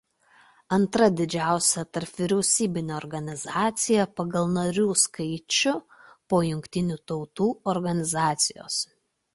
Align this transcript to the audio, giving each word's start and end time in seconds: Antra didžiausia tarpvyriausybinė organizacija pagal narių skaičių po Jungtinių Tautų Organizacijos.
Antra 0.75 1.09
didžiausia 1.19 1.83
tarpvyriausybinė 1.97 2.95
organizacija 3.01 4.09
pagal 4.21 4.51
narių 4.57 4.87
skaičių 5.05 5.77
po 6.33 6.43
Jungtinių 6.51 7.01
Tautų 7.13 7.53
Organizacijos. 7.77 8.85